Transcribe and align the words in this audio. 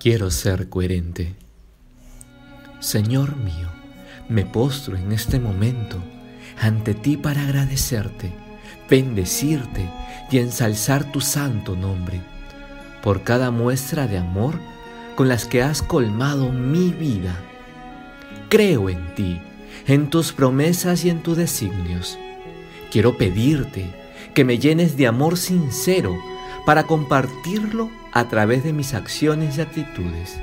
Quiero 0.00 0.30
ser 0.30 0.70
coherente. 0.70 1.34
Señor 2.78 3.36
mío, 3.36 3.68
me 4.30 4.46
postro 4.46 4.96
en 4.96 5.12
este 5.12 5.38
momento 5.38 5.98
ante 6.58 6.94
ti 6.94 7.18
para 7.18 7.42
agradecerte, 7.42 8.32
bendecirte 8.88 9.90
y 10.30 10.38
ensalzar 10.38 11.12
tu 11.12 11.20
santo 11.20 11.76
nombre 11.76 12.22
por 13.02 13.24
cada 13.24 13.50
muestra 13.50 14.06
de 14.06 14.16
amor 14.16 14.58
con 15.16 15.28
las 15.28 15.44
que 15.44 15.62
has 15.62 15.82
colmado 15.82 16.50
mi 16.50 16.92
vida. 16.92 17.38
Creo 18.48 18.88
en 18.88 19.14
ti, 19.14 19.42
en 19.86 20.08
tus 20.08 20.32
promesas 20.32 21.04
y 21.04 21.10
en 21.10 21.22
tus 21.22 21.36
designios. 21.36 22.18
Quiero 22.90 23.18
pedirte 23.18 23.94
que 24.34 24.46
me 24.46 24.58
llenes 24.58 24.96
de 24.96 25.06
amor 25.06 25.36
sincero 25.36 26.16
para 26.64 26.84
compartirlo 26.84 27.99
a 28.12 28.28
través 28.28 28.64
de 28.64 28.72
mis 28.72 28.94
acciones 28.94 29.58
y 29.58 29.60
actitudes. 29.60 30.38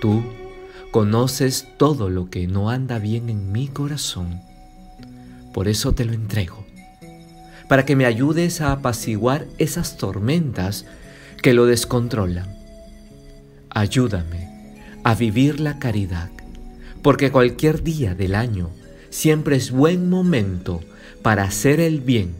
Tú 0.00 0.22
conoces 0.90 1.68
todo 1.76 2.10
lo 2.10 2.28
que 2.28 2.46
no 2.46 2.70
anda 2.70 2.98
bien 2.98 3.28
en 3.30 3.50
mi 3.50 3.68
corazón. 3.68 4.40
Por 5.52 5.68
eso 5.68 5.92
te 5.92 6.04
lo 6.04 6.12
entrego, 6.12 6.64
para 7.68 7.84
que 7.84 7.96
me 7.96 8.06
ayudes 8.06 8.60
a 8.60 8.72
apaciguar 8.72 9.46
esas 9.58 9.96
tormentas 9.96 10.86
que 11.42 11.54
lo 11.54 11.66
descontrolan. 11.66 12.56
Ayúdame 13.70 14.76
a 15.04 15.14
vivir 15.14 15.60
la 15.60 15.78
caridad, 15.78 16.30
porque 17.02 17.32
cualquier 17.32 17.82
día 17.82 18.14
del 18.14 18.34
año 18.34 18.70
siempre 19.10 19.56
es 19.56 19.70
buen 19.70 20.08
momento 20.08 20.80
para 21.22 21.44
hacer 21.44 21.80
el 21.80 22.00
bien 22.00 22.34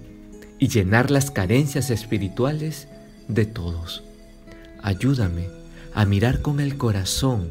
y 0.58 0.68
llenar 0.68 1.10
las 1.10 1.30
carencias 1.30 1.90
espirituales 1.90 2.88
de 3.28 3.46
todos. 3.46 4.04
Ayúdame 4.82 5.48
a 5.94 6.04
mirar 6.04 6.42
con 6.42 6.60
el 6.60 6.76
corazón 6.76 7.50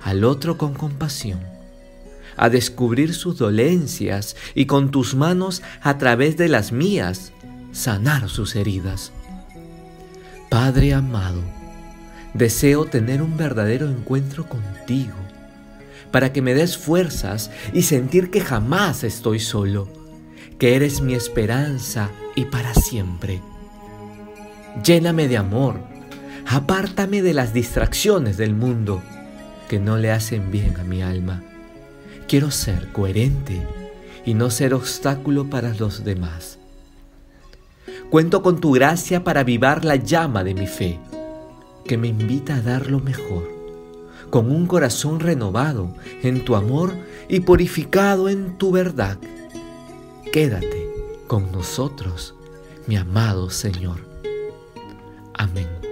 al 0.00 0.24
otro 0.24 0.56
con 0.58 0.74
compasión, 0.74 1.40
a 2.36 2.48
descubrir 2.48 3.14
sus 3.14 3.38
dolencias 3.38 4.36
y 4.54 4.66
con 4.66 4.90
tus 4.90 5.14
manos 5.14 5.62
a 5.80 5.98
través 5.98 6.36
de 6.36 6.48
las 6.48 6.70
mías 6.70 7.32
sanar 7.72 8.28
sus 8.28 8.54
heridas. 8.56 9.12
Padre 10.50 10.94
amado, 10.94 11.40
deseo 12.34 12.84
tener 12.84 13.20
un 13.20 13.36
verdadero 13.36 13.88
encuentro 13.88 14.48
contigo 14.48 15.16
para 16.12 16.32
que 16.32 16.40
me 16.40 16.54
des 16.54 16.76
fuerzas 16.76 17.50
y 17.72 17.82
sentir 17.82 18.30
que 18.30 18.40
jamás 18.40 19.02
estoy 19.02 19.40
solo, 19.40 19.88
que 20.58 20.76
eres 20.76 21.00
mi 21.00 21.14
esperanza 21.14 22.10
y 22.36 22.44
para 22.44 22.74
siempre. 22.74 23.42
Lléname 24.84 25.26
de 25.26 25.36
amor 25.36 25.95
Apártame 26.48 27.22
de 27.22 27.34
las 27.34 27.52
distracciones 27.52 28.36
del 28.36 28.54
mundo 28.54 29.02
que 29.68 29.80
no 29.80 29.96
le 29.96 30.12
hacen 30.12 30.50
bien 30.50 30.76
a 30.78 30.84
mi 30.84 31.02
alma. 31.02 31.42
Quiero 32.28 32.50
ser 32.50 32.92
coherente 32.92 33.66
y 34.24 34.34
no 34.34 34.50
ser 34.50 34.74
obstáculo 34.74 35.50
para 35.50 35.74
los 35.74 36.04
demás. 36.04 36.58
Cuento 38.10 38.42
con 38.42 38.60
tu 38.60 38.72
gracia 38.72 39.24
para 39.24 39.40
avivar 39.40 39.84
la 39.84 39.96
llama 39.96 40.44
de 40.44 40.54
mi 40.54 40.66
fe, 40.66 41.00
que 41.84 41.96
me 41.96 42.08
invita 42.08 42.56
a 42.56 42.62
dar 42.62 42.90
lo 42.90 43.00
mejor, 43.00 43.48
con 44.30 44.50
un 44.50 44.66
corazón 44.66 45.20
renovado 45.20 45.94
en 46.22 46.44
tu 46.44 46.54
amor 46.54 46.92
y 47.28 47.40
purificado 47.40 48.28
en 48.28 48.56
tu 48.58 48.70
verdad. 48.70 49.18
Quédate 50.32 50.88
con 51.26 51.50
nosotros, 51.50 52.34
mi 52.86 52.96
amado 52.96 53.50
Señor. 53.50 54.06
Amén. 55.34 55.85